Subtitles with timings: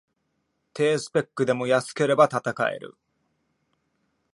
[0.73, 2.97] 低スペックでも安ければ戦える